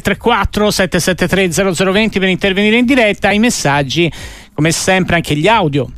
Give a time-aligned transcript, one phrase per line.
[0.00, 4.10] 334 773 0020 per intervenire in diretta, i messaggi
[4.54, 5.90] come sempre anche gli audio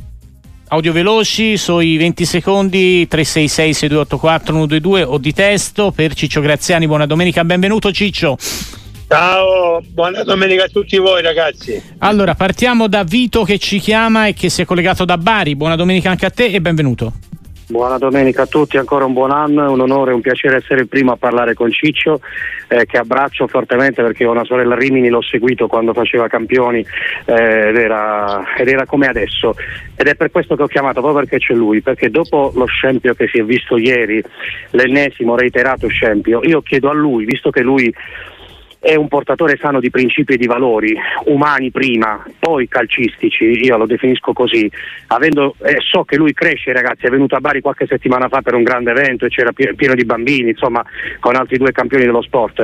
[0.69, 7.05] audio veloci sui 20 secondi 366 6284 122 o di testo per Ciccio Graziani buona
[7.05, 8.37] domenica benvenuto Ciccio
[9.07, 11.79] Ciao, buona domenica a tutti voi ragazzi.
[11.99, 15.55] Allora, partiamo da Vito che ci chiama e che si è collegato da Bari.
[15.55, 17.13] Buona domenica anche a te e benvenuto.
[17.67, 20.87] Buona domenica a tutti, ancora un buon anno, è un onore un piacere essere il
[20.87, 22.21] primo a parlare con Ciccio,
[22.67, 26.85] eh, che abbraccio fortemente perché ho una sorella Rimini, l'ho seguito quando faceva campioni
[27.25, 29.55] eh, ed, era, ed, era, come adesso.
[29.95, 33.15] Ed è per questo che ho chiamato, proprio perché c'è lui, perché dopo lo scempio
[33.15, 34.23] che si è visto ieri,
[34.69, 37.91] l'ennesimo reiterato scempio, io chiedo a lui, visto che lui
[38.85, 43.87] è un portatore sano di principi e di valori umani prima, poi calcistici, io lo
[43.87, 44.69] definisco così,
[45.07, 48.53] Avendo, eh, so che lui cresce ragazzi, è venuto a Bari qualche settimana fa per
[48.53, 50.85] un grande evento e c'era pieno di bambini, insomma
[51.19, 52.63] con altri due campioni dello sport.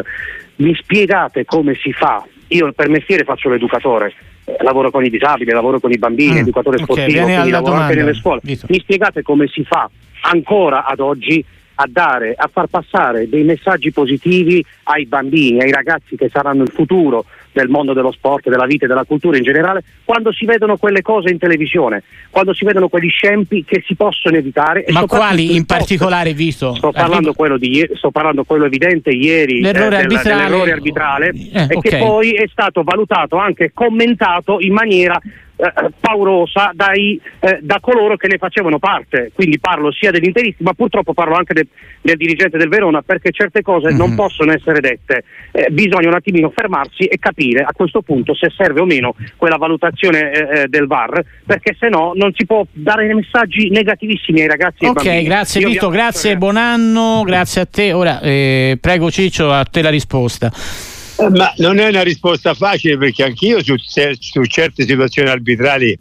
[0.58, 2.24] Mi spiegate come si fa?
[2.50, 4.14] Io per mestiere faccio l'educatore,
[4.46, 7.72] eh, lavoro con i disabili, lavoro con i bambini, mm, educatore sportivo, okay, quindi lavoro
[7.72, 8.42] domanda, anche nelle scuole.
[8.44, 8.68] Vito.
[8.70, 9.90] Mi spiegate come si fa
[10.22, 11.44] ancora ad oggi
[11.82, 16.70] a dare, a far passare dei messaggi positivi ai bambini, ai ragazzi che saranno il
[16.70, 20.78] futuro del mondo dello sport, della vita e della cultura in generale, quando si vedono
[20.78, 24.86] quelle cose in televisione, quando si vedono quegli scempi che si possono evitare.
[24.90, 26.76] Ma quali in particolare, visto?
[26.76, 30.44] Sto parlando, quello di, sto parlando quello evidente ieri l'errore, eh, arbitrale.
[30.44, 31.82] dell'errore arbitrale eh, e okay.
[31.82, 35.20] che poi è stato valutato anche commentato in maniera
[35.62, 39.32] eh, paurosa dai, eh, da coloro che ne facevano parte.
[39.34, 41.68] Quindi parlo sia degli interisti, ma purtroppo parlo anche de,
[42.02, 43.98] del dirigente del Verona, perché certe cose mm-hmm.
[43.98, 45.24] non possono essere dette.
[45.52, 49.58] Eh, bisogna un attimino fermarsi e capire a questo punto se serve o meno quella
[49.58, 54.86] valutazione eh, del VAR, perché se no non si può dare messaggi negativissimi ai ragazzi.
[54.86, 55.96] Ok, grazie Io Vito, vi...
[55.96, 57.94] grazie, buon anno, grazie a te.
[57.94, 60.91] Ora eh, prego Ciccio, a te la risposta.
[61.30, 65.98] Ma non è una risposta facile perché anch'io su, su certe situazioni arbitrali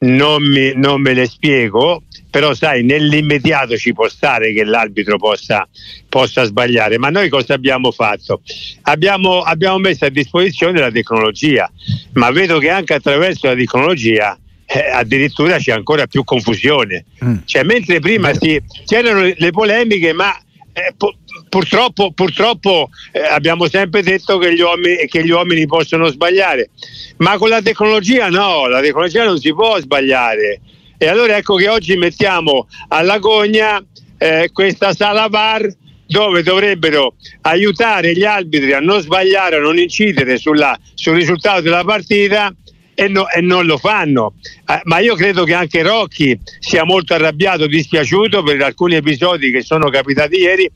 [0.00, 5.66] non, mi, non, me le spiego, però sai, nell'immediato ci può stare che l'arbitro possa,
[6.08, 8.42] possa sbagliare, ma noi cosa abbiamo fatto?
[8.82, 11.70] Abbiamo, abbiamo, messo a disposizione la tecnologia,
[12.12, 17.06] ma vedo che anche attraverso la tecnologia eh, addirittura c'è ancora più confusione.
[17.24, 17.36] Mm.
[17.44, 20.36] Cioè, mentre prima si, c'erano le polemiche, ma
[20.72, 21.16] eh, po-
[21.48, 26.70] purtroppo, purtroppo eh, abbiamo sempre detto che gli, uomini, che gli, uomini, possono sbagliare,
[27.18, 30.60] ma con la tecnologia no, la tecnologia non si può sbagliare.
[30.96, 33.82] E allora ecco che oggi mettiamo alla gogna
[34.18, 35.72] eh, questa sala VAR
[36.06, 41.84] dove dovrebbero aiutare gli arbitri a non sbagliare, a non incidere sulla, sul risultato della
[41.84, 42.52] partita
[43.00, 44.34] e, no, e, non lo fanno.
[44.66, 49.62] Eh, ma io credo che anche Rocchi sia molto arrabbiato, dispiaciuto per alcuni episodi che
[49.62, 50.68] sono capitati ieri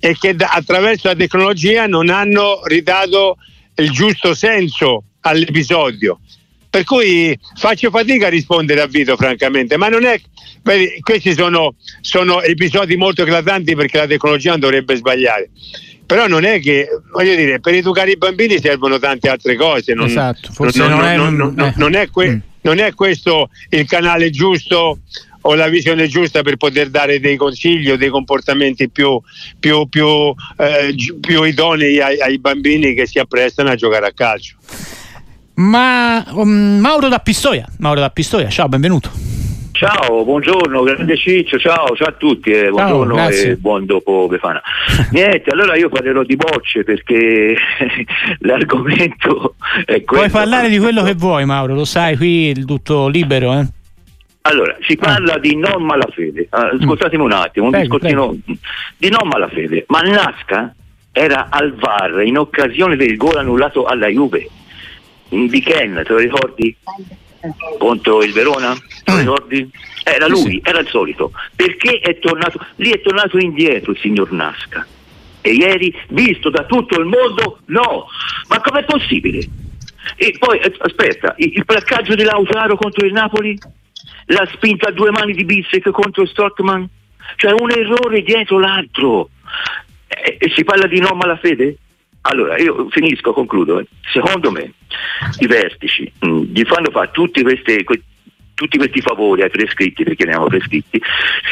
[0.00, 3.36] e che da, attraverso la tecnologia non hanno ridato
[3.76, 6.18] il giusto senso all'episodio.
[6.68, 10.20] Per cui faccio fatica a rispondere a Vito, francamente, ma non è.
[11.00, 15.50] Questi sono, sono episodi molto eclatanti perché la tecnologia non dovrebbe sbagliare
[16.08, 20.06] però non è che voglio dire per educare i bambini servono tante altre cose non,
[20.06, 21.74] esatto, forse non, non, è, non, eh.
[21.76, 22.38] non, è que- mm.
[22.62, 25.00] non, è, questo il canale giusto
[25.42, 29.20] o la visione giusta per poter dare dei consigli o dei comportamenti più,
[29.60, 34.56] più, più, eh, più idonei ai, ai, bambini che si apprestano a giocare a calcio
[35.56, 39.37] ma um, Mauro da Pistoia Mauro da Pistoia ciao benvenuto
[39.78, 44.60] Ciao, buongiorno, grande Ciccio, ciao, ciao a tutti, eh, buongiorno ciao, e buon dopo Befana.
[45.12, 47.54] Niente, allora io parlerò di bocce perché
[48.40, 50.22] l'argomento è quello.
[50.24, 53.52] Puoi parlare di quello che vuoi Mauro, lo sai, qui il tutto libero.
[53.52, 53.66] Eh?
[54.40, 55.38] Allora, si parla ah.
[55.38, 58.60] di non malafede, ascoltatemi un attimo, un prego, discortino prego.
[58.96, 60.74] di non malafede, ma Nasca
[61.12, 64.48] era al VAR in occasione del gol annullato alla Juve,
[65.28, 66.76] di Ken, te lo ricordi?
[67.78, 68.74] Contro il Verona,
[69.10, 69.18] Mm.
[69.18, 69.70] ricordi?
[70.04, 71.32] Era lui, era il solito.
[71.54, 72.58] Perché è tornato?
[72.76, 74.86] Lì è tornato indietro il signor Nasca.
[75.40, 78.06] E ieri, visto da tutto il mondo, no.
[78.48, 79.46] Ma com'è possibile?
[80.16, 83.58] E poi, eh, aspetta, il, il placcaggio di Lautaro contro il Napoli?
[84.26, 86.86] La spinta a due mani di Bissek contro Stockman?
[87.36, 89.30] Cioè un errore dietro l'altro.
[90.06, 91.76] E, e si parla di non malafede?
[92.30, 93.82] Allora, io finisco, concludo.
[94.12, 94.72] Secondo me
[95.40, 98.02] i vertici mh, gli fanno fare tutti, queste, que-
[98.54, 101.00] tutti questi favori ai prescritti, perché ne abbiamo prescritti,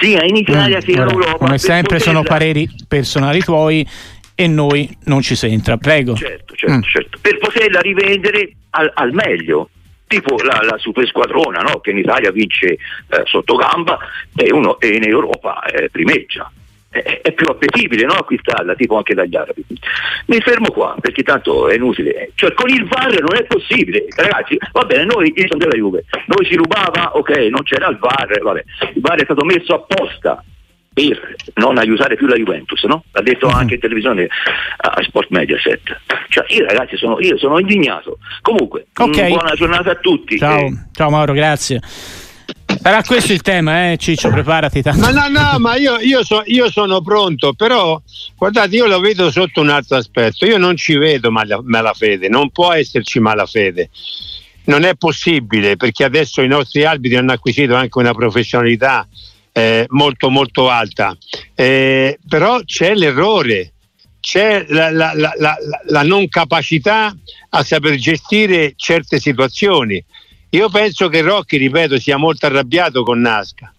[0.00, 1.38] sia in Italia Mm, che in ora, Europa.
[1.38, 3.86] come sempre sono poterla- pareri personali tuoi
[4.34, 6.14] e noi non ci s'entra, prego.
[6.14, 6.82] Certo, certo, Mm.
[6.82, 7.18] certo.
[7.22, 9.70] Per poterla rivendere al, al meglio.
[10.08, 11.80] Tipo la, la super squadrona no?
[11.80, 12.78] che in Italia vince eh,
[13.24, 13.98] sotto gamba
[14.36, 16.48] e, uno, e in Europa eh, primeggia.
[17.02, 18.14] È, è più appetibile no?
[18.14, 19.64] acquistarla, tipo anche dagli arabi.
[20.26, 22.30] Mi fermo qua perché tanto è inutile.
[22.34, 24.04] Cioè con il VAR non è possibile.
[24.14, 27.98] Ragazzi, va bene, noi, io sono della Juve, noi si rubava, ok, non c'era il
[27.98, 28.64] VAR, vabbè.
[28.94, 30.42] il VAR è stato messo apposta
[30.96, 33.04] per non aiutare più la Juventus, no?
[33.12, 34.28] L'ha detto anche in televisione
[34.78, 36.00] a Sport Mediaset.
[36.28, 38.16] Cioè, io ragazzi sono, io sono indignato.
[38.40, 39.28] Comunque, okay.
[39.28, 40.38] buona giornata a tutti.
[40.38, 40.72] Ciao, e...
[40.92, 41.80] ciao Mauro, grazie.
[42.86, 45.00] Sarà questo il tema, eh, Ciccio, preparati tanto.
[45.00, 48.00] Ma no, no, ma io, io, so, io, sono pronto, però
[48.36, 50.46] guardate, io lo vedo sotto un altro aspetto.
[50.46, 53.90] Io non ci vedo mala, malafede, non può esserci malafede.
[54.66, 59.04] Non è possibile perché adesso i nostri arbitri hanno acquisito anche una professionalità
[59.50, 61.18] eh, molto molto alta.
[61.56, 63.72] Eh, però c'è l'errore,
[64.20, 65.56] c'è la, la, la,
[65.86, 67.12] la, non capacità
[67.48, 70.04] a saper gestire certe situazioni.
[70.50, 73.70] Io penso che Rocchi, ripeto, sia molto arrabbiato con Nasca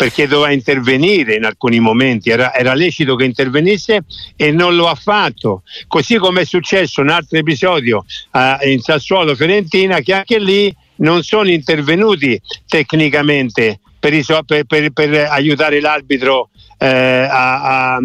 [0.00, 4.04] perché doveva intervenire in alcuni momenti, era, era, lecito che intervenisse
[4.34, 5.62] e non lo ha fatto.
[5.88, 11.22] Così come è successo un altro episodio uh, in Sassuolo Fiorentina che anche lì non
[11.22, 16.48] sono intervenuti tecnicamente per, iso- per, per, per aiutare l'arbitro
[16.78, 18.00] eh, a, a,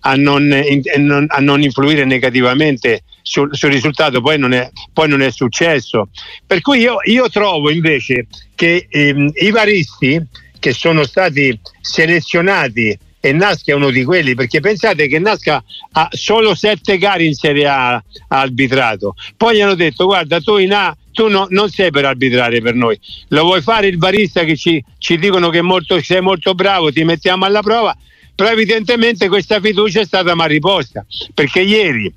[0.00, 5.20] a, non, in, a, non, influire negativamente sul, sul risultato, poi non, è, poi non,
[5.20, 6.08] è, successo.
[6.46, 10.24] Per cui io, io trovo invece che ehm, i varisti
[10.60, 15.62] che sono stati selezionati e Nasca è uno di quelli perché pensate che Nasca
[15.92, 19.16] ha solo sette gare in Serie A ha arbitrato.
[19.36, 22.74] Poi gli hanno detto guarda tu in A tu no, non sei per arbitrare per
[22.74, 22.96] noi.
[23.28, 27.02] Lo vuoi fare il barista che ci, ci dicono che molto, sei molto bravo ti
[27.02, 27.96] mettiamo alla prova?
[28.36, 32.12] Però evidentemente questa fiducia è stata mal riposta perché ieri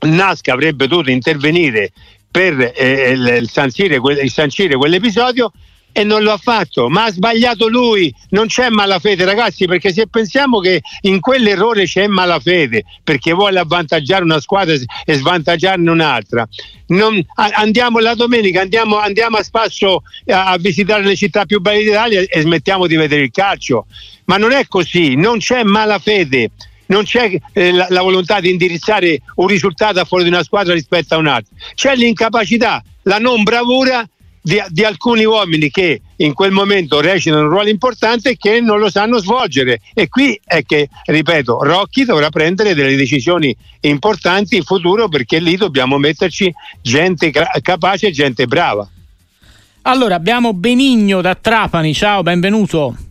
[0.00, 1.92] Nasca avrebbe dovuto intervenire
[2.30, 5.52] per eh, il, sancire, il sancire quell'episodio
[5.92, 10.06] e non lo ha fatto, ma ha sbagliato lui, non c'è malafede ragazzi, perché se
[10.06, 14.74] pensiamo che in quell'errore c'è malafede, perché vuole avvantaggiare una squadra
[15.04, 16.48] e svantaggiarne un'altra,
[16.88, 21.82] non, andiamo la domenica, andiamo, andiamo a spasso a, a, visitare le città più belle
[21.82, 23.86] d'Italia e smettiamo di vedere il calcio,
[24.26, 26.50] ma non è così, non c'è malafede.
[26.90, 31.14] Non c'è eh, la, la volontà di indirizzare un risultato fuori di una squadra rispetto
[31.14, 34.06] a un'altra, c'è l'incapacità, la non bravura
[34.42, 38.78] di, di, alcuni uomini che in quel momento recitano un ruolo importante e che non
[38.78, 39.80] lo sanno svolgere.
[39.94, 45.56] E qui è che, ripeto, Rocchi dovrà prendere delle decisioni importanti in futuro perché lì
[45.56, 47.30] dobbiamo metterci gente
[47.62, 48.88] capace e gente brava.
[49.82, 53.09] Allora abbiamo Benigno da Trapani, ciao, benvenuto.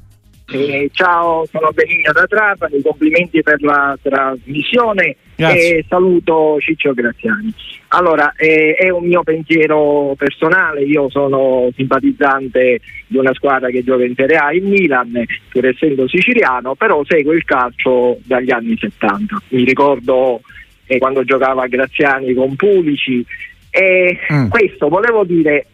[0.51, 5.77] Eh, ciao, sono Benigno da Trapani, complimenti per la trasmissione Grazie.
[5.77, 7.53] e saluto Ciccio Graziani.
[7.89, 14.03] Allora, eh, è un mio pensiero personale, io sono simpatizzante di una squadra che gioca
[14.03, 19.41] in Serie A in Milan, pur essendo siciliano, però seguo il calcio dagli anni 70.
[19.49, 20.41] Mi ricordo
[20.87, 23.23] eh, quando giocava Graziani con Pulici
[23.69, 24.49] e mm.
[24.49, 25.65] questo volevo dire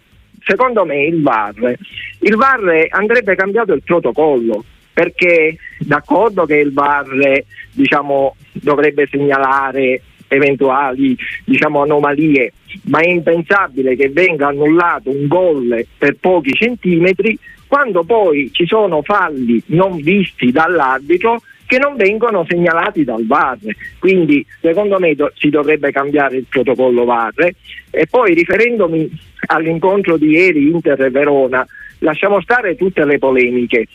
[0.45, 1.75] secondo me il VAR,
[2.19, 4.63] il VAR andrebbe cambiato il protocollo
[4.94, 12.53] perché d'accordo che il VAR diciamo, dovrebbe segnalare eventuali diciamo, anomalie,
[12.83, 17.38] ma è impensabile che venga annullato un gol per pochi centimetri
[17.68, 23.57] quando poi ci sono falli non visti dall'arbitro che non vengono segnalati dal VAR.
[24.00, 27.51] Quindi secondo me do- si dovrebbe cambiare il protocollo VAR.
[27.89, 29.09] E poi riferendomi
[29.48, 31.65] all'incontro di ieri Inter e Verona,
[32.00, 33.88] lasciamo stare tutte le polemiche.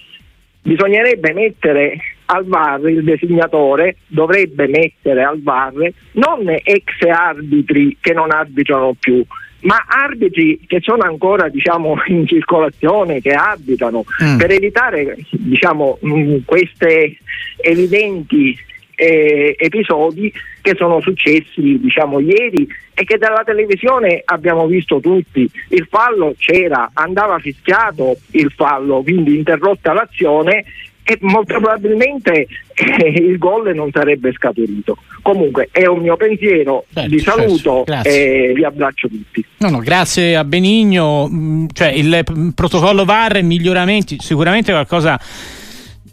[0.63, 1.97] Bisognerebbe mettere
[2.27, 5.73] al VAR il designatore dovrebbe mettere al VAR
[6.13, 9.25] non ex arbitri che non arbitrano più,
[9.61, 14.39] ma arbitri che sono ancora diciamo, in circolazione, che abitano, mm.
[14.39, 17.19] per evitare diciamo, mm, queste
[17.59, 18.57] evidenti
[18.95, 25.51] eh, episodi che sono successi diciamo, ieri e che dalla televisione abbiamo visto tutti.
[25.69, 30.65] Il fallo c'era, andava fischiato il fallo, quindi interrotta l'azione
[31.03, 34.97] e molto probabilmente eh, il gol non sarebbe scaturito.
[35.23, 39.45] Comunque è un mio pensiero, certo, vi saluto certo, e vi abbraccio tutti.
[39.59, 45.19] No, no, grazie a Benigno, mm, cioè il protocollo VAR e miglioramenti, sicuramente qualcosa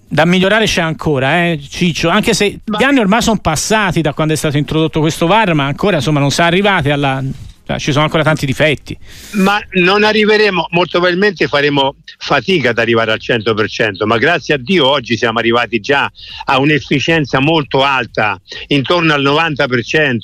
[0.10, 2.78] da migliorare c'è ancora, eh, Ciccio, anche se ma...
[2.78, 6.20] gli anni ormai sono passati da quando è stato introdotto questo VAR, ma ancora insomma
[6.20, 7.22] non si è arrivati alla
[7.68, 8.98] Cioè, ci sono ancora tanti difetti.
[9.34, 14.88] Ma non arriveremo, molto probabilmente faremo fatica ad arrivare al 100%, ma grazie a Dio
[14.88, 16.10] oggi siamo arrivati già
[16.46, 20.18] a un'efficienza molto alta, intorno al 90%.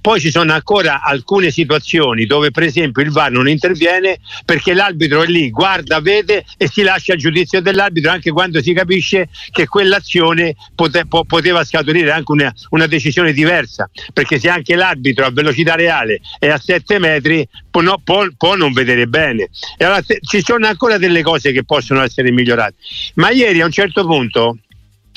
[0.00, 5.22] Poi ci sono ancora alcune situazioni dove per esempio il VAR non interviene perché l'arbitro
[5.22, 9.68] è lì, guarda, vede e si lascia il giudizio dell'arbitro anche quando si capisce che
[9.68, 15.30] quell'azione pote- po- poteva scaturire anche una, una decisione diversa, perché se anche l'arbitro a
[15.30, 19.50] velocità reale è a 7 7 metri può, no, può, può non vedere bene.
[19.76, 22.74] E allora te, ci sono ancora delle cose che possono essere migliorate.
[23.14, 24.56] Ma ieri a un certo punto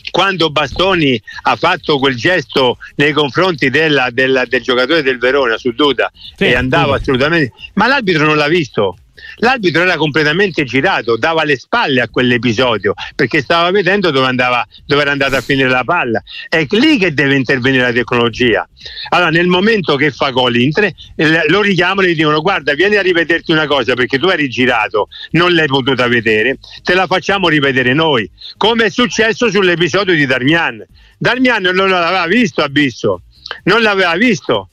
[0.10, 5.72] quando Bastoni ha fatto quel gesto nei confronti della, della, del giocatore del Verona su
[5.72, 7.02] Duda sì, e andava sì.
[7.02, 8.98] assolutamente ma l'arbitro non l'ha visto
[9.38, 15.02] L'arbitro era completamente girato, dava le spalle a quell'episodio perché stava vedendo dove, andava, dove
[15.02, 16.22] era andata a finire la palla.
[16.48, 18.68] È lì che deve intervenire la tecnologia.
[19.10, 20.92] Allora, nel momento che fa gol Inter,
[21.48, 25.08] lo richiamano e gli dicono: Guarda, vieni a rivederti una cosa perché tu eri girato,
[25.32, 28.30] non l'hai potuta vedere, te la facciamo rivedere noi.
[28.58, 30.84] Come è successo sull'episodio di Darmian.
[31.18, 33.22] Darmian non l'aveva visto, Abisso,
[33.64, 34.71] non l'aveva visto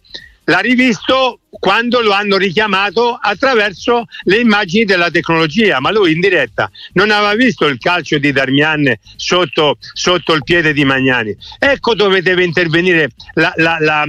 [0.49, 6.71] l'ha rivisto quando lo hanno richiamato attraverso le immagini della tecnologia, ma lui in diretta
[6.93, 11.37] non aveva visto il calcio di Darmian sotto, sotto il piede di Magnani.
[11.59, 14.05] Ecco dove deve intervenire la, la, la,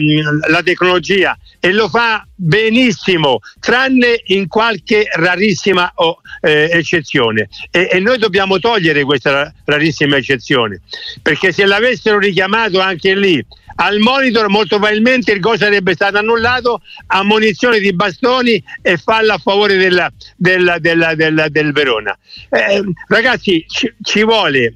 [0.48, 7.50] la tecnologia e lo fa benissimo, tranne in qualche rarissima oh, eh, eccezione.
[7.70, 10.82] E, e, noi dobbiamo togliere questa rarissima eccezione,
[11.22, 13.46] perché se l'avessero richiamato anche lì
[13.82, 19.34] al monitor molto probabilmente il gol sarebbe stato annullato a munizione di bastoni e fallo
[19.34, 22.18] a favore della, della, della, del Verona.
[22.50, 24.76] Eh, ragazzi, ci, ci vuole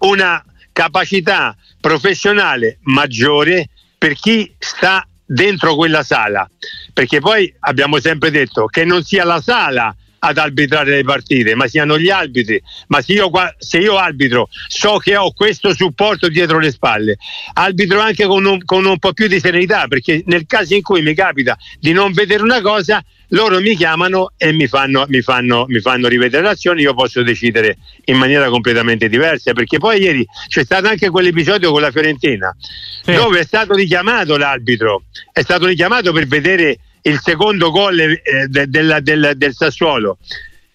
[0.00, 6.50] una capacità professionale maggiore per chi sta dentro quella sala,
[6.92, 11.66] perché poi abbiamo sempre detto che non sia la sala ad arbitrare le partite, ma
[11.66, 12.60] siano gli arbitri.
[12.88, 17.16] Ma se io, se io arbitro so che ho questo supporto dietro le spalle,
[17.54, 21.02] arbitro anche con un, con un po' più di serenità, perché nel caso in cui
[21.02, 25.64] mi capita di non vedere una cosa, loro mi chiamano e mi fanno, mi fanno,
[25.68, 30.64] mi fanno rivedere l'azione, io posso decidere in maniera completamente diversa, perché poi ieri c'è
[30.64, 32.54] stato anche quell'episodio con la Fiorentina,
[33.02, 33.12] sì.
[33.12, 38.68] dove è stato richiamato l'arbitro, è stato richiamato per vedere il secondo gol eh, de,
[38.68, 40.18] de, del, del Sassuolo,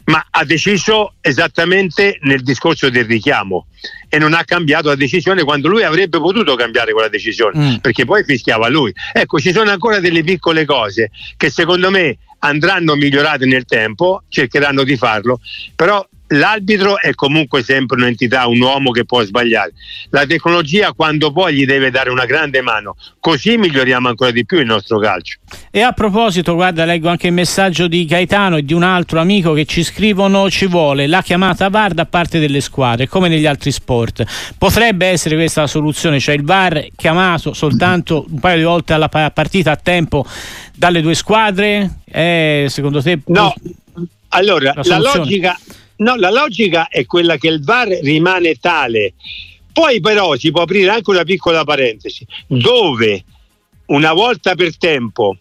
[0.06, 3.68] ma ha deciso esattamente nel discorso del richiamo
[4.08, 7.76] e non ha cambiato la decisione quando lui avrebbe potuto cambiare quella decisione mm.
[7.78, 8.94] perché poi fischiava lui.
[9.14, 14.84] Ecco, ci sono ancora delle piccole cose che secondo me andranno migliorate nel tempo, cercheranno
[14.84, 15.40] di farlo,
[15.76, 19.74] però l'arbitro è comunque sempre un'entità, un uomo che può sbagliare.
[20.10, 24.60] La tecnologia quando poi gli deve dare una grande mano, così miglioriamo ancora di più
[24.60, 25.40] il nostro calcio.
[25.70, 29.54] E a proposito, guarda, leggo anche il messaggio di Gaetano e di un altro amico
[29.54, 33.72] che ci scrivono ci vuole la chiamata VAR da parte delle squadre, come negli altri
[33.72, 34.24] sport.
[34.58, 39.10] Potrebbe essere questa la soluzione, cioè il VAR chiamato soltanto un paio di volte alla
[39.10, 40.26] partita a tempo
[40.76, 42.00] dalle due squadre?
[42.06, 43.20] È secondo te?
[43.28, 43.54] No.
[44.30, 45.58] Allora, la, la logica
[45.98, 49.14] No, la logica è quella che il VAR rimane tale.
[49.72, 53.24] Poi però si può aprire anche una piccola parentesi, dove
[53.88, 55.38] una volta per tempo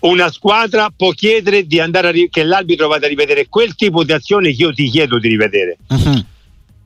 [0.00, 4.12] una squadra può chiedere di andare a che l'arbitro vada a rivedere quel tipo di
[4.12, 5.78] azione che io ti chiedo di rivedere.
[5.88, 6.24] Uh-huh.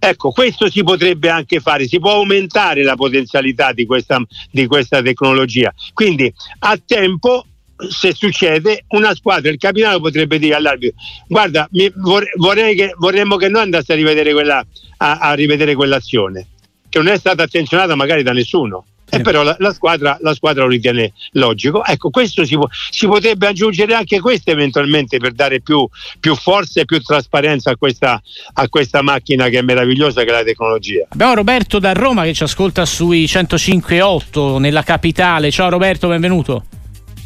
[0.03, 4.19] Ecco, questo si potrebbe anche fare, si può aumentare la potenzialità di questa,
[4.51, 5.73] di questa tecnologia.
[5.93, 7.45] Quindi a tempo
[7.89, 10.97] se succede, una squadra, il capitano potrebbe dire all'arbitro:
[11.27, 11.91] Guarda, mi,
[12.37, 14.65] vorrei che, vorremmo che noi andasse a rivedere, quella,
[14.99, 16.47] a, a rivedere quell'azione,
[16.89, 18.85] che non è stata attenzionata magari da nessuno.
[19.11, 19.17] Sì.
[19.17, 21.85] E però la, la, squadra, la, squadra, lo ritiene logico.
[21.85, 25.87] Ecco, questo si, può, si, potrebbe aggiungere anche questo eventualmente per dare più,
[26.21, 28.23] più forza e più trasparenza a questa,
[28.53, 31.07] a questa, macchina che è meravigliosa che è la tecnologia.
[31.09, 35.51] Abbiamo Roberto da Roma che ci ascolta sui 105.8 nella capitale.
[35.51, 36.65] Ciao Roberto, benvenuto.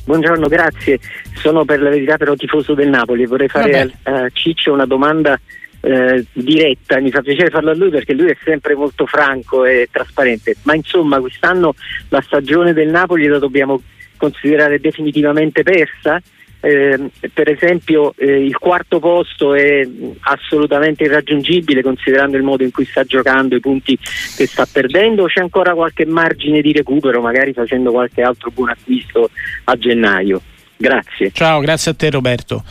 [0.05, 0.99] Buongiorno, grazie.
[1.35, 3.27] Sono per la verità però tifoso del Napoli.
[3.27, 5.41] Vorrei fare a, a Ciccio una domanda
[5.81, 9.89] eh, diretta, mi fa piacere farlo a lui perché lui è sempre molto franco e
[9.91, 10.57] trasparente.
[10.63, 11.75] Ma insomma, quest'anno
[12.09, 13.81] la stagione del Napoli la dobbiamo
[14.17, 16.21] considerare definitivamente persa
[16.65, 19.87] eh, per esempio eh, il quarto posto è
[20.21, 25.41] assolutamente irraggiungibile considerando il modo in cui sta giocando, i punti che sta perdendo, c'è
[25.41, 29.29] ancora qualche margine di recupero, magari facendo qualche altro buon acquisto
[29.65, 30.41] a gennaio.
[30.77, 31.31] Grazie.
[31.33, 32.65] Ciao, grazie a te Roberto.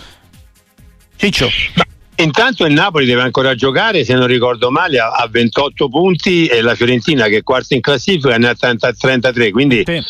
[1.16, 1.48] Ciccio.
[1.76, 1.86] Ma
[2.24, 6.75] intanto il Napoli deve ancora giocare, se non ricordo male, a, 28 punti e la
[6.75, 10.01] Fiorentina che è quarta in classifica ne ha 30, 33, quindi sì.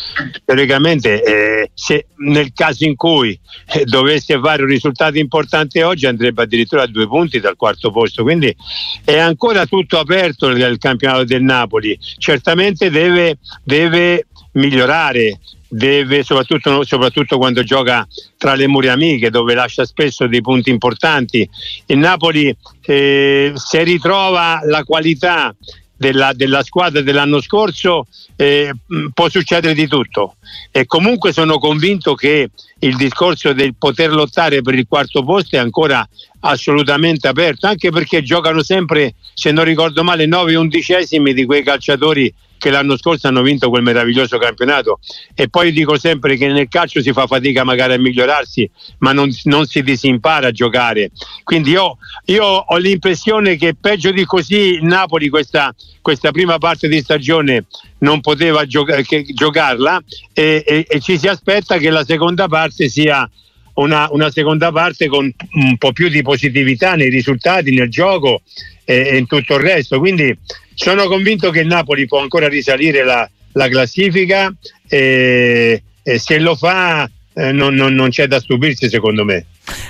[0.46, 3.38] teoricamente eh, se nel caso in cui
[3.74, 8.24] eh, dovesse fare un risultato importante oggi andrebbe addirittura a due punti dal quarto posto,
[8.24, 8.56] quindi
[9.04, 15.40] è ancora tutto aperto il, il campionato del Napoli, certamente deve, deve migliorare,
[15.74, 21.50] deve, soprattutto, soprattutto, quando gioca tra le mura amiche dove lascia spesso dei punti importanti.
[21.88, 25.54] Il Napoli eh, se ritrova la qualità
[25.96, 28.72] della, della squadra dell'anno scorso eh,
[29.14, 30.36] può succedere di tutto
[30.70, 32.50] e comunque sono convinto che
[32.80, 36.08] il discorso del poter lottare per il quarto posto è ancora
[36.42, 42.34] assolutamente aperto anche perché giocano sempre se non ricordo male 9 undicesimi di quei calciatori
[42.64, 45.00] che l'anno scorso hanno vinto quel meraviglioso campionato
[45.36, 49.30] e poi dico sempre che nel calcio si fa fatica magari a migliorarsi ma non,
[49.44, 51.12] non si disimpara a giocare
[51.44, 57.02] quindi io, io, ho l'impressione che peggio di così Napoli questa, questa prima parte di
[57.02, 57.66] stagione
[57.98, 60.02] non poteva gioca- giocarla
[60.32, 63.30] e, e, e ci si aspetta che la seconda parte sia
[63.76, 68.44] una, una, seconda parte con un po' più di positività nei risultati, nel gioco
[68.86, 69.98] e, e in tutto il resto.
[69.98, 70.38] Quindi
[70.76, 74.54] sono convinto che il Napoli può ancora risalire la, la classifica
[74.88, 79.46] e, e, se lo fa eh, non, non, non c'è da stupirsi secondo me.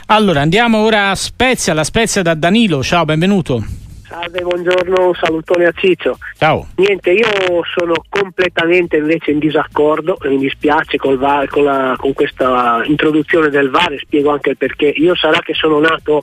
[0.08, 3.82] Allora andiamo ora a Spezia, la Spezia da Danilo, ciao, benvenuto.
[4.14, 6.20] Salve, buongiorno, salutone a Ciccio.
[6.38, 6.68] Ciao.
[6.76, 12.84] Niente, io sono completamente invece in disaccordo, mi dispiace col VAR, con, la, con questa
[12.86, 14.86] introduzione del VAR e spiego anche il perché.
[14.86, 16.22] Io sarà che sono nato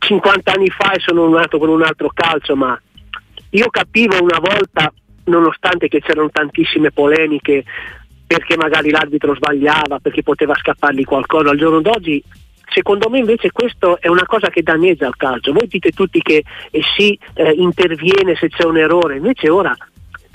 [0.00, 2.76] 50 anni fa e sono nato con un altro calcio, ma
[3.56, 4.92] io capivo una volta,
[5.24, 7.64] nonostante che c'erano tantissime polemiche,
[8.26, 12.22] perché magari l'arbitro sbagliava, perché poteva scappargli qualcosa, al giorno d'oggi
[12.68, 15.52] secondo me invece questo è una cosa che danneggia il calcio.
[15.52, 19.74] Voi dite tutti che eh, si eh, interviene se c'è un errore, invece ora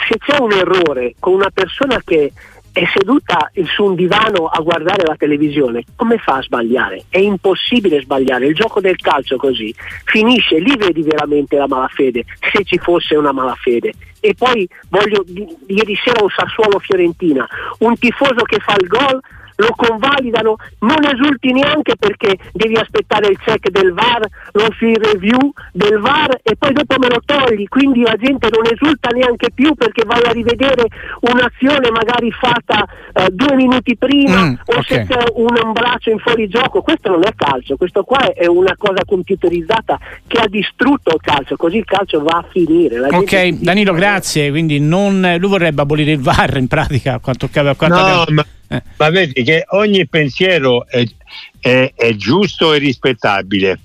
[0.07, 2.31] se c'è un errore con una persona che
[2.73, 7.03] è seduta su un divano a guardare la televisione, come fa a sbagliare?
[7.09, 9.73] È impossibile sbagliare, il gioco del calcio così
[10.05, 13.93] finisce, lì vedi veramente la malafede, se ci fosse una malafede.
[14.19, 15.25] E poi voglio,
[15.67, 17.47] ieri sera un Sassuolo Fiorentina,
[17.79, 19.19] un tifoso che fa il gol
[19.55, 25.51] lo convalidano, non esulti neanche perché devi aspettare il check del VAR, lo field review
[25.71, 29.73] del VAR e poi dopo me lo togli, quindi la gente non esulta neanche più
[29.75, 30.85] perché vai a rivedere
[31.21, 34.83] un'azione magari fatta eh, due minuti prima mm, o okay.
[34.83, 38.75] se c'è un, un braccio in fuorigioco, questo non è calcio, questo qua è una
[38.77, 42.97] cosa computerizzata che ha distrutto il calcio, così il calcio va a finire.
[42.97, 47.45] La ok, Danilo, grazie, quindi non, lui vorrebbe abolire il VAR in pratica a quanto,
[47.51, 48.25] a quanto no, abbiamo...
[48.29, 48.81] ma eh.
[48.97, 51.03] Ma vedi che ogni pensiero è,
[51.59, 53.79] è, è giusto e rispettabile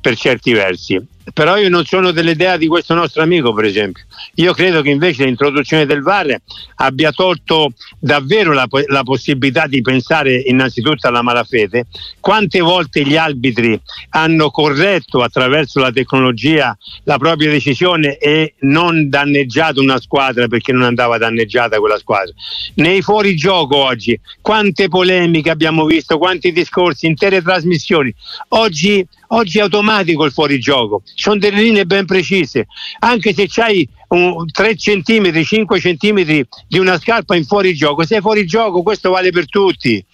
[0.00, 1.00] per certi versi
[1.32, 4.04] però io non sono dell'idea di questo nostro amico per esempio.
[4.36, 6.36] Io credo che invece l'introduzione del VAR
[6.76, 11.86] abbia tolto davvero la, la, possibilità di pensare innanzitutto alla malafede.
[12.20, 19.80] Quante volte gli arbitri hanno corretto attraverso la tecnologia la propria decisione e non danneggiato
[19.80, 22.34] una squadra perché non andava danneggiata quella squadra?
[22.74, 28.14] Nei fuorigioco oggi quante polemiche abbiamo visto quanti discorsi intere trasmissioni.
[28.48, 32.66] Oggi Oggi è automatico il fuorigioco, sono delle linee ben precise,
[33.00, 38.82] anche se c'hai un, 3 cm, 5 cm di una scarpa in fuorigioco, sei fuorigioco,
[38.82, 40.04] questo vale per tutti.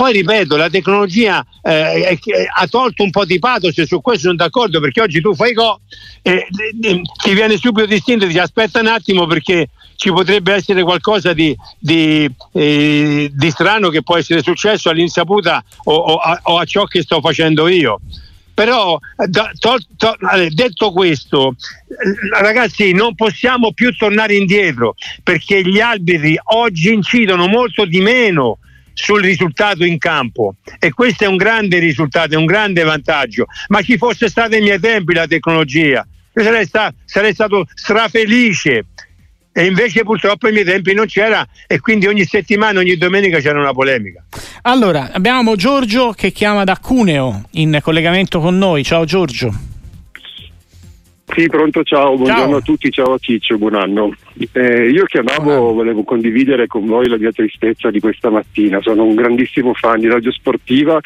[0.00, 2.18] Poi ripeto, la tecnologia eh,
[2.56, 5.52] ha tolto un po' di pathos e su questo sono d'accordo perché oggi tu fai
[5.52, 5.80] go
[6.22, 6.46] e
[6.80, 11.34] eh, ti viene subito distinto e dici aspetta un attimo perché ci potrebbe essere qualcosa
[11.34, 16.64] di, di, eh, di strano che può essere successo all'insaputa o, o, a, o a
[16.64, 18.00] ciò che sto facendo io
[18.60, 18.98] però
[19.30, 20.16] to, to,
[20.50, 21.54] detto questo
[22.38, 28.58] ragazzi non possiamo più tornare indietro perché gli arbitri oggi incidono molto di meno
[28.92, 30.56] sul risultato in campo.
[30.78, 33.46] E questo è un grande risultato, è un grande vantaggio.
[33.68, 38.86] Ma ci fosse stata ai miei tempi la tecnologia sarei, sta, sarei stato strafelice
[39.52, 43.58] e invece purtroppo ai miei tempi non c'era e quindi ogni settimana, ogni domenica c'era
[43.58, 44.24] una polemica.
[44.62, 48.84] Allora, abbiamo Giorgio che chiama da Cuneo in collegamento con noi.
[48.84, 49.68] Ciao Giorgio.
[51.34, 52.56] Sì, pronto, ciao, buongiorno ciao.
[52.56, 54.12] a tutti, ciao a Ciccio, buon anno.
[54.52, 59.14] Eh, io chiamavo, volevo condividere con voi la mia tristezza di questa mattina, sono un
[59.14, 60.98] grandissimo fan di Radio Sportiva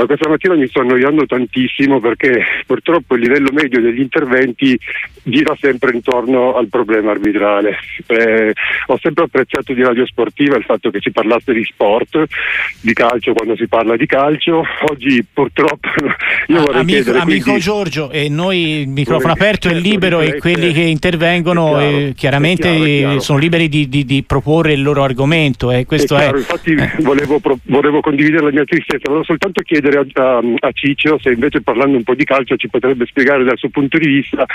[0.00, 4.78] ma questa mattina mi sto annoiando tantissimo perché purtroppo il livello medio degli interventi
[5.22, 7.76] gira sempre intorno al problema arbitrale.
[8.06, 8.52] Eh,
[8.86, 12.24] ho sempre apprezzato di Radio Sportiva il fatto che si parlasse di sport,
[12.80, 14.64] di calcio quando si parla di calcio.
[14.88, 15.88] Oggi purtroppo
[16.48, 20.38] io vorrei amico, chiedere, amico quindi, Giorgio, e noi il microfono aperto è libero e
[20.38, 23.20] quelli che intervengono chiaro, eh, chiaramente è chiaro, è chiaro.
[23.20, 25.70] sono liberi di, di, di, proporre il loro argomento.
[25.70, 25.84] Eh.
[25.84, 30.06] Questo è è, infatti volevo, pro- volevo, condividere la mia tristezza, volevo soltanto chiedere a,
[30.12, 33.68] a, a, Ciccio se invece parlando un po' di calcio ci potrebbe spiegare dal suo
[33.68, 34.46] punto di vista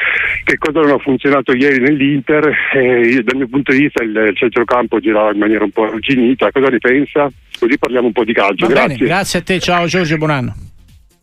[0.43, 2.52] che cosa non ha funzionato ieri nell'Inter.
[2.74, 6.52] Eh, dal mio punto di vista il, il centrocampo girava in maniera un po' arrugginita,
[6.52, 7.30] cosa ne pensa?
[7.60, 8.67] Così parliamo un po' di calcio.
[8.67, 8.95] Va grazie.
[8.95, 10.56] Bene, grazie a te, ciao Giorgio, buon anno.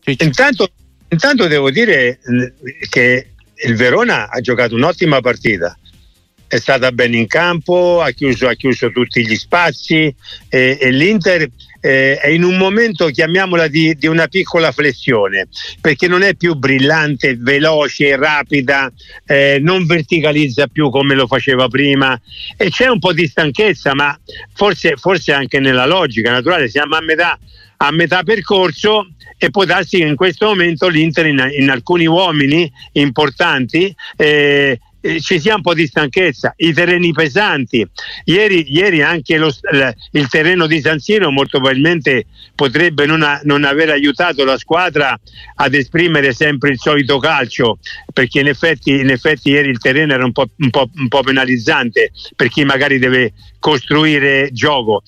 [0.05, 0.67] Intanto,
[1.09, 2.19] intanto devo dire
[2.89, 3.27] che
[3.65, 5.77] il Verona ha giocato un'ottima partita
[6.53, 10.15] è stata bene in campo, ha chiuso, ha chiuso tutti gli spazi
[10.49, 11.49] e, e l'Inter
[11.85, 15.49] eh, è in un momento, chiamiamola di, di, una piccola flessione,
[15.81, 18.89] perché non è più brillante, veloce, rapida,
[19.25, 22.17] eh, non verticalizza più come lo faceva prima.
[22.55, 24.17] E c'è un po' di stanchezza, ma
[24.53, 27.37] forse, forse anche nella logica naturale, siamo a metà,
[27.75, 32.71] a metà percorso e può darsi che in questo momento l'Inter in, in alcuni uomini
[32.93, 37.85] importanti eh, eh, ci sia un po' di stanchezza, i terreni pesanti.
[38.23, 39.51] Ieri, ieri anche lo,
[40.11, 45.19] il terreno di San Siro molto probabilmente potrebbe non, a, non, aver aiutato la squadra
[45.55, 47.79] ad esprimere sempre il solito calcio,
[48.13, 51.21] perché in effetti, in effetti ieri il terreno era un po', un, po', un po'
[51.21, 55.03] penalizzante per chi magari deve costruire gioco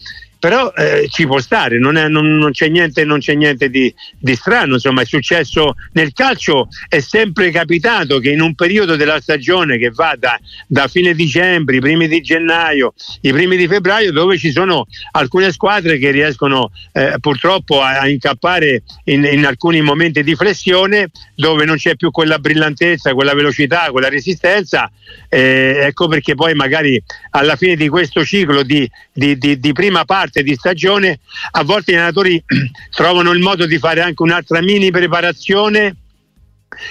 [0.45, 3.91] però eh, ci può stare, non, è, non, non, c'è niente, non c'è niente di,
[4.15, 9.19] di, strano, insomma è successo nel calcio, è sempre capitato che in un periodo della
[9.19, 14.11] stagione che va da, da fine dicembre, i primi di gennaio, i primi di febbraio,
[14.11, 19.81] dove ci sono alcune squadre che riescono eh, purtroppo a, a incappare in, in, alcuni
[19.81, 24.91] momenti di flessione dove non c'è più quella brillantezza, quella velocità, quella resistenza,
[25.27, 30.05] eh, ecco perché poi magari alla fine di questo ciclo di, di, di, di prima
[30.05, 31.19] parte parte di stagione,
[31.51, 32.43] a volte gli allenatori
[32.93, 35.95] trovano il modo di fare anche un'altra mini preparazione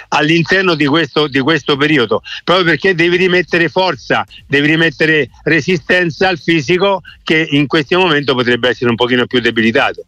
[0.09, 6.39] all'interno di questo, di questo periodo, proprio perché devi rimettere forza, devi rimettere resistenza al
[6.39, 10.07] fisico che in questo momento potrebbe essere un pochino più debilitato.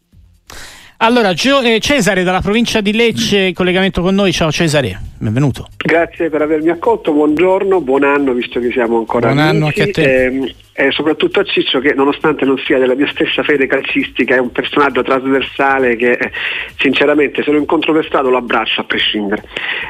[0.99, 4.33] Allora, Gio- eh, Cesare dalla provincia di Lecce, in collegamento con noi.
[4.33, 5.69] Ciao Cesare, benvenuto.
[5.77, 9.57] Grazie per avermi accolto, buongiorno, buon anno visto che siamo ancora buon amici.
[9.57, 10.25] anno anche a te.
[10.25, 14.39] Eh, e soprattutto a Ciccio che nonostante non sia della mia stessa fede calcistica è
[14.39, 16.31] un personaggio trasversale che eh,
[16.79, 19.43] sinceramente se lo incontro per strada lo abbraccio a prescindere.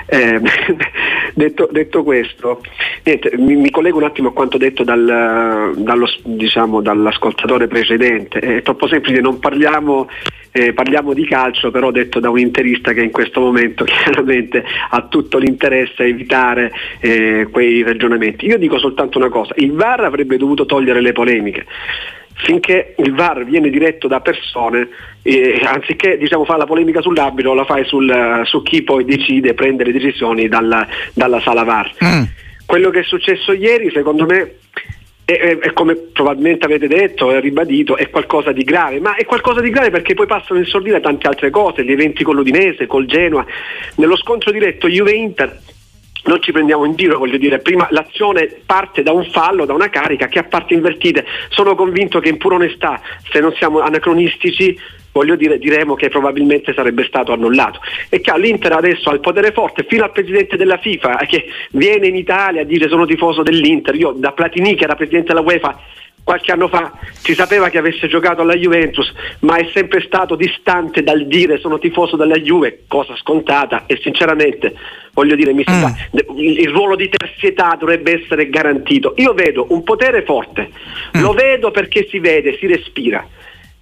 [0.06, 0.40] Eh,
[1.34, 2.60] detto, detto, questo,
[3.02, 8.38] niente, mi, mi, collego un attimo a quanto detto dal, dallo, diciamo, dall'ascoltatore precedente.
[8.38, 10.08] È troppo semplice, non parliamo,
[10.52, 15.02] eh, parliamo di calcio, però detto da un interista che in questo momento chiaramente ha
[15.08, 18.46] tutto l'interesse a evitare eh, quei ragionamenti.
[18.46, 21.66] Io dico soltanto una cosa, il VAR avrebbe dovuto togliere le polemiche
[22.36, 24.88] finché il VAR viene diretto da persone,
[25.22, 29.84] eh, anziché diciamo, fare la polemica sull'arbitro, la fai sul, su chi poi decide, prende
[29.84, 31.92] le decisioni dalla, dalla sala VAR.
[32.04, 32.22] Mm.
[32.66, 34.56] Quello che è successo ieri, secondo me,
[35.24, 39.24] è, è, è, come probabilmente avete detto e ribadito, è qualcosa di grave, ma è
[39.24, 42.86] qualcosa di grave perché poi passano in sordina tante altre cose, gli eventi con l'Udinese,
[42.86, 43.44] col Genoa,
[43.96, 45.60] nello scontro diretto Juve-Inter
[46.26, 49.88] non ci prendiamo in giro, voglio dire, prima l'azione parte da un fallo, da una
[49.90, 51.24] carica che a parti invertite.
[51.48, 54.78] Sono convinto che in pura onestà, se non siamo anacronistici,
[55.12, 57.80] voglio dire, diremo che probabilmente sarebbe stato annullato.
[58.08, 62.08] E che l'Inter adesso ha il potere forte, fino al presidente della FIFA che viene
[62.08, 63.94] in Italia a dire sono tifoso dell'Inter.
[63.94, 65.80] Io da Platini, che era presidente della UEFA,
[66.26, 71.04] qualche anno fa si sapeva che avesse giocato alla Juventus, ma è sempre stato distante
[71.04, 74.74] dal dire sono tifoso della Juve, cosa scontata e sinceramente
[75.12, 76.36] voglio dire mi sembra, mm.
[76.36, 79.14] il ruolo di terzietà dovrebbe essere garantito.
[79.18, 80.70] Io vedo un potere forte,
[81.16, 81.20] mm.
[81.20, 83.24] lo vedo perché si vede, si respira.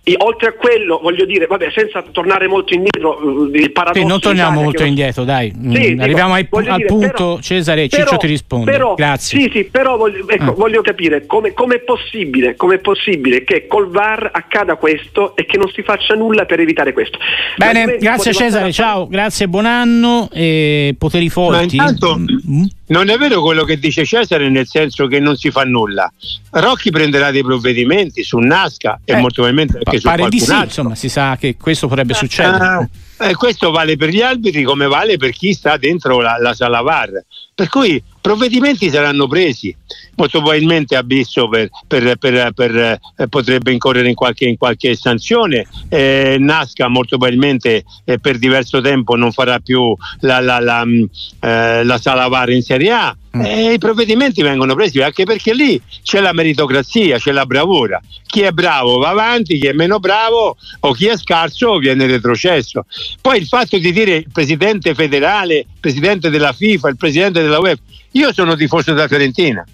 [0.06, 4.02] E oltre a quello, voglio dire, vabbè, senza tornare molto indietro, eh, il paradosso.
[4.02, 4.88] Sì, non torniamo molto non...
[4.88, 5.50] indietro, dai.
[5.50, 8.70] Sì, mm, Arriviamo dico, ai, al dire, punto, però, Cesare, Ciccio però, ti risponde.
[8.70, 9.40] Però, Grazie.
[9.40, 10.52] Sì, sì, però voglio, ecco, ah.
[10.52, 15.82] voglio capire come è possibile, possibile, che col VAR accada questo e che non si
[15.82, 17.16] faccia nulla per evitare questo.
[17.56, 21.76] Bene, grazie Cesare, ciao, grazie, buon anno e poteri forti.
[21.76, 22.64] Ma intanto mm?
[22.88, 26.12] non è vero quello che dice Cesare, nel senso che non si fa nulla.
[26.50, 29.14] Rocchi prenderà dei provvedimenti su Nasca eh.
[29.14, 32.88] e molto probabilmente anche pare di sì, insomma, si sa che questo potrebbe succedere.
[33.18, 36.80] Eh, questo vale per gli arbitri come vale per chi sta dentro la, la sala
[36.80, 37.24] VAR.
[37.54, 39.74] Per cui provvedimenti saranno presi.
[40.16, 42.16] Molto probabilmente Abisso per, per,
[42.52, 45.66] per, eh, potrebbe incorrere in qualche, in qualche sanzione.
[45.88, 51.04] Eh, Nasca molto probabilmente eh, per diverso tempo non farà più la, la, la, mm,
[51.40, 53.16] eh, la sala VAR in Serie A.
[53.36, 53.44] Mm.
[53.44, 58.00] E I provvedimenti vengono presi anche perché lì c'è la meritocrazia, c'è la bravura.
[58.26, 62.86] Chi è bravo va avanti, chi è meno bravo o chi è scarso viene retrocesso.
[63.20, 67.58] Poi il fatto di dire il presidente federale, il presidente della FIFA, il presidente della
[67.58, 69.64] UEFA, io sono tifoso della Fiorentina.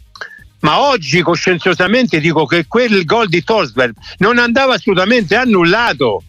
[0.60, 6.22] Ma oggi coscienziosamente dico che quel gol di Torsberg non andava assolutamente annullato.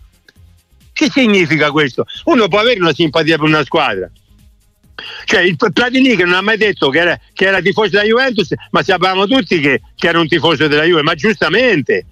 [0.93, 2.05] Che significa questo?
[2.25, 4.09] Uno può avere una simpatia per una squadra,
[5.25, 8.53] cioè il Platini che non ha mai detto che era, che era tifoso della Juventus,
[8.71, 12.05] ma sapevamo tutti che, che, era un tifoso della Juve, ma giustamente.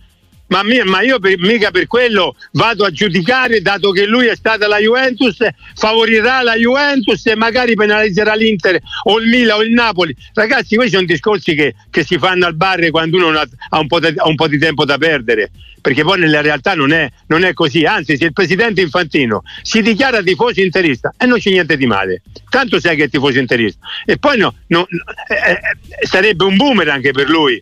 [0.49, 4.35] Ma, mia, ma io per, mica per quello vado a giudicare, dato che lui è
[4.35, 5.37] stata la Juventus,
[5.75, 10.15] favorirà la Juventus e magari penalizzerà l'Inter o il Milan o il Napoli.
[10.33, 13.87] Ragazzi, questi sono discorsi che, che si fanno al bar quando uno ha, ha, un
[13.99, 17.43] de, ha un po' di tempo da perdere perché poi nella realtà non è, non
[17.43, 21.51] è, così, anzi se il presidente Infantino si dichiara tifoso interista e eh, non c'è
[21.51, 23.79] niente di male, tanto sai che è tifoso interista.
[24.05, 27.61] E poi no, no eh, eh, sarebbe un boomerang anche per lui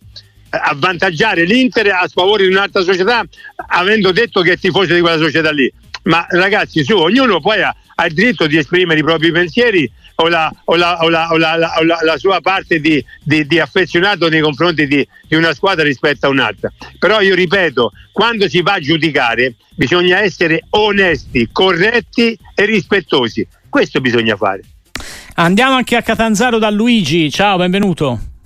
[0.50, 3.26] avvantaggiare l'Inter a sfavore di un'altra società
[3.68, 5.72] avendo detto che è tifoso di quella società lì
[6.04, 10.28] ma ragazzi su ognuno poi ha, ha il diritto di esprimere i propri pensieri o
[10.28, 15.08] la, o la, o la, la sua parte di, di, di, affezionato nei confronti di,
[15.28, 16.72] di una squadra rispetto a un'altra.
[16.98, 23.48] Però io ripeto, quando si va a giudicare bisogna essere onesti, corretti e rispettosi.
[23.70, 24.62] Questo bisogna fare.
[25.36, 27.30] Andiamo anche a Catanzaro da Luigi.
[27.30, 28.37] Ciao, benvenuto.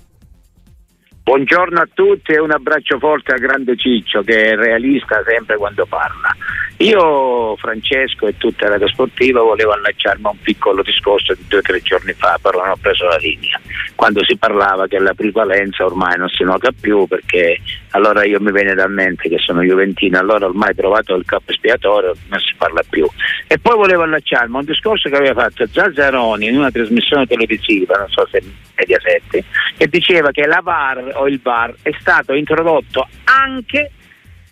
[1.24, 5.86] Buongiorno a tutti e un abbraccio forte al grande Ciccio che è realista sempre quando
[5.86, 6.34] parla.
[6.78, 11.62] Io, Francesco e tutta la sportiva volevo allacciarmi a un piccolo discorso di due o
[11.62, 13.60] tre giorni fa, però non ho preso la linea,
[13.94, 18.50] quando si parlava che la prevalenza ormai non si nota più perché allora io mi
[18.50, 22.82] viene da mente che sono Juventino, allora ormai trovato il capo espiatorio non si parla
[22.90, 23.06] più.
[23.46, 27.96] E poi volevo allacciarmi a un discorso che aveva fatto Zazzaroni in una trasmissione televisiva,
[27.96, 28.42] non so se
[28.74, 29.44] Mediaset,
[29.76, 33.90] che diceva che la VAR o il VAR è stato introdotto anche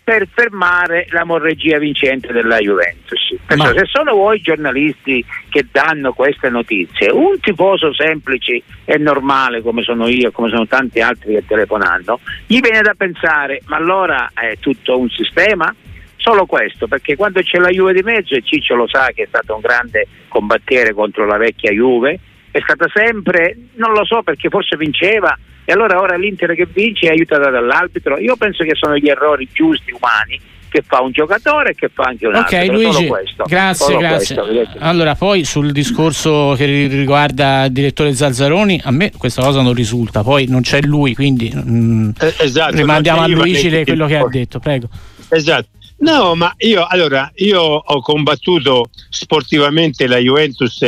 [0.03, 3.35] per fermare la morregia vincente della Juventus.
[3.55, 3.71] Ma...
[3.71, 10.07] Se sono voi giornalisti che danno queste notizie, un tifoso semplice e normale come sono
[10.07, 14.57] io e come sono tanti altri che telefonano, gli viene da pensare ma allora è
[14.59, 15.73] tutto un sistema?
[16.17, 19.27] Solo questo, perché quando c'è la Juve di mezzo, e Ciccio lo sa che è
[19.27, 22.19] stato un grande combattiere contro la vecchia Juve,
[22.51, 25.35] è stata sempre, non lo so perché forse vinceva,
[25.71, 28.19] e allora ora l'Inter che vince è aiutata dall'arbitro.
[28.19, 32.03] Io penso che sono gli errori giusti, umani, che fa un giocatore e che fa
[32.03, 32.57] anche un altro.
[32.57, 33.07] Ok, Luigi,
[33.45, 34.35] grazie, Solo grazie.
[34.35, 39.73] Questo, allora, poi sul discorso che riguarda il direttore Zazzaroni, a me questa cosa non
[39.73, 44.17] risulta, poi non c'è lui, quindi mh, mm, eh, esatto, rimandiamo a Luigi quello che
[44.17, 44.89] ha detto, prego.
[45.29, 45.69] Esatto.
[45.99, 50.83] No, ma io allora io ho combattuto sportivamente la Juventus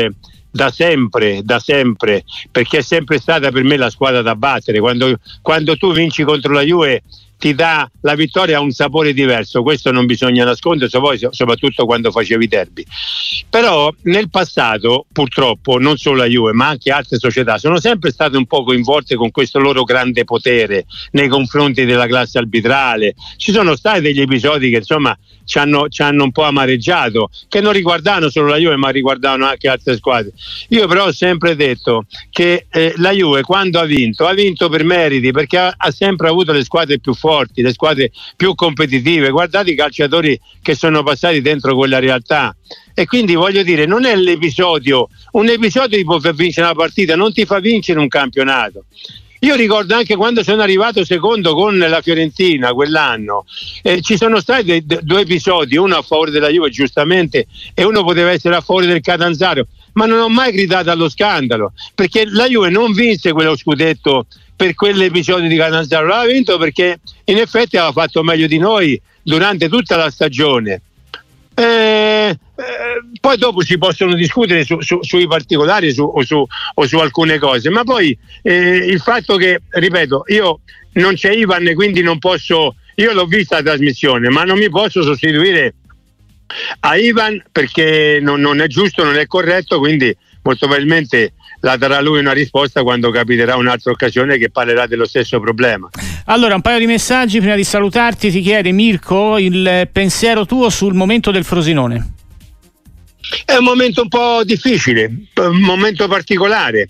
[0.53, 4.79] da sempre, da sempre, perché è sempre stata per me la squadra da battere.
[4.79, 7.01] Quando, quando tu vinci contro la Juve
[7.43, 10.97] ti dà la vittoria un sapore diverso, questo non bisogna nascondersi,
[11.31, 12.85] soprattutto quando facevi derby.
[13.49, 18.37] Però nel passato, purtroppo, non solo la Juve, ma anche altre società sono sempre state
[18.37, 23.13] un po' coinvolte con questo loro grande potere nei confronti della classe arbitrale.
[23.35, 27.59] Ci sono stati degli episodi che insomma ci hanno, ci hanno un po' amareggiato, che
[27.59, 30.31] non riguardavano solo la Juve, ma riguardavano anche altre squadre.
[30.69, 34.85] Io però ho sempre detto che eh, la Juve quando ha vinto, ha vinto per
[34.85, 39.29] meriti, perché ha, ha sempre avuto le squadre più forti forti, le squadre più competitive.
[39.31, 42.55] Guardate i calciatori che sono passati dentro quella realtà.
[42.93, 47.15] E quindi voglio dire, non è l'episodio, un episodio ti può far vincere una partita,
[47.15, 48.85] non ti fa vincere un campionato.
[49.39, 53.43] Io ricordo anche quando sono arrivato secondo con la Fiorentina quell'anno,
[53.81, 58.31] eh, ci sono stati due episodi, uno a favore della Juve giustamente e uno poteva
[58.31, 62.69] essere a favore del Catanzaro, ma non ho mai gridato allo scandalo, perché la Juve
[62.69, 68.23] non vinse quello scudetto per quell'episodio di Catanzaro, l'ha vinto perché in effetti aveva fatto
[68.23, 70.81] meglio di noi durante tutta la stagione.
[71.55, 72.37] Eh, eh,
[73.19, 76.23] poi dopo si possono discutere su, su, sui particolari su, o,
[76.73, 80.61] o, su, alcune cose, ma poi eh, il fatto che, ripeto, io
[80.93, 84.69] non c'è Ivan e quindi non posso, io l'ho vista la trasmissione, ma non mi
[84.69, 85.75] posso sostituire
[86.81, 91.33] a Ivan perché non, non è giusto, non è corretto, quindi molto probabilmente
[91.63, 95.89] la darà lui una risposta quando capiterà un'altra occasione che parlerà dello stesso problema.
[96.25, 98.31] Allora, un paio di messaggi prima di salutarti.
[98.31, 102.11] Ti chiede Mirko il pensiero tuo sul momento del Frosinone.
[103.45, 106.89] È un momento un po' difficile, un momento particolare,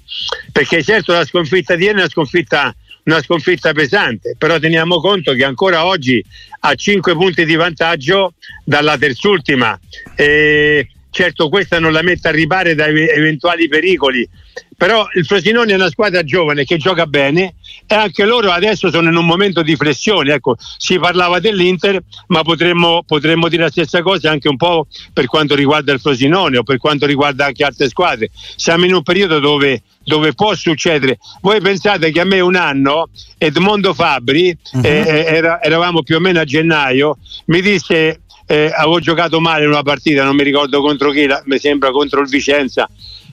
[0.52, 5.34] perché certo la sconfitta di ieri è una sconfitta, una sconfitta pesante, però teniamo conto
[5.34, 6.24] che ancora oggi
[6.62, 8.34] ha 5 punti di vantaggio
[8.66, 9.80] dalla terzultima.
[10.16, 14.28] E certo questa non la mette a ripare da eventuali pericoli,
[14.76, 17.54] però il Frosinone è una squadra giovane che gioca bene
[17.86, 20.34] e anche loro adesso sono in un momento di flessione.
[20.34, 25.28] Ecco, si parlava dell'Inter, ma potremmo, potremmo, dire la stessa cosa anche un po' per
[25.28, 28.32] quanto riguarda il Frosinone o per quanto riguarda anche altre squadre.
[28.56, 31.20] Siamo in un periodo dove, dove può succedere.
[31.42, 34.82] Voi pensate che a me un anno Edmondo Fabri, uh-huh.
[34.84, 38.22] eh, era, eravamo più o meno a gennaio, mi disse
[38.54, 42.22] eh, avevo giocato male in una partita, non mi ricordo contro chi, mi sembra contro
[42.22, 42.88] il Vicenza.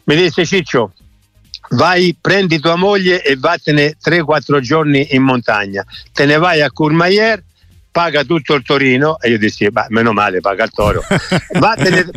[0.04, 0.94] Mi disse Ciccio,
[1.70, 5.84] vai, prendi tua moglie e vattene 3-4 giorni in montagna.
[6.12, 7.42] Te ne vai a Courmayeur
[8.00, 9.20] paga tutto il Torino?
[9.20, 11.02] E io dissi beh, meno male paga il Toro.
[11.58, 12.08] Vattene,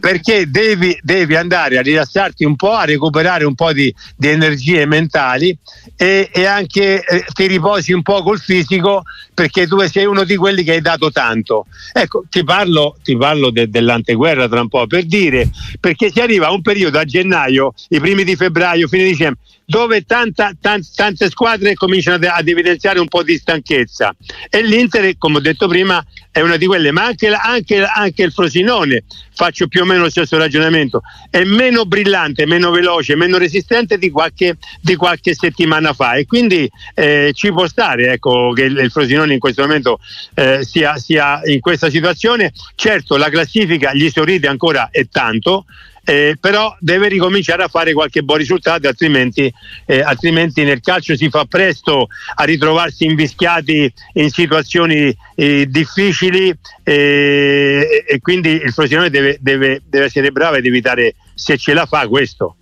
[0.00, 4.84] perché devi, devi, andare a rilassarti un po' a recuperare un po' di, di energie
[4.84, 5.56] mentali
[5.94, 10.34] e, e anche eh, ti riposi un po' col fisico perché tu sei uno di
[10.34, 11.66] quelli che hai dato tanto.
[11.92, 15.48] Ecco ti parlo, ti parlo de, dell'anteguerra tra un po' per dire
[15.78, 20.00] perché si arriva a un periodo a gennaio i primi di febbraio fine dicembre dove
[20.06, 24.16] tanta, tante, tante squadre cominciano ad, evidenziare un po' di stanchezza
[24.48, 28.32] e l'Inter, come ho detto prima, è una di quelle, ma anche, anche, anche il
[28.32, 29.04] Frosinone,
[29.34, 34.08] faccio più o meno lo stesso ragionamento, è meno brillante, meno veloce, meno resistente di
[34.08, 38.90] qualche, di qualche settimana fa e quindi eh, ci può stare ecco, che il, il
[38.90, 40.00] Frosinone in questo momento
[40.34, 42.54] eh, sia, sia in questa situazione.
[42.74, 45.66] Certo, la classifica gli sorride ancora e tanto,
[46.08, 49.52] eh, però deve ricominciare a fare qualche buon risultato, altrimenti,
[49.84, 58.04] eh, altrimenti nel calcio si fa presto a ritrovarsi invischiati in situazioni eh, difficili eh,
[58.08, 62.08] e quindi il Frosinone deve, deve, deve essere bravo ed evitare se ce la fa
[62.08, 62.56] questo.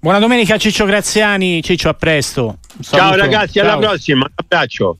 [0.00, 2.58] Buona domenica Ciccio Graziani, Ciccio a presto.
[2.82, 3.70] Ciao ragazzi, Ciao.
[3.70, 4.92] alla prossima, un abbraccio.